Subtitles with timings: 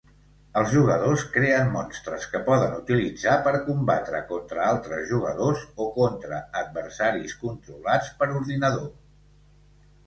[0.59, 7.39] Els jugadors creen monstres que poden utilitzar per combatre contra altres jugadors o contra adversaris
[7.47, 8.91] controlats per ordinador.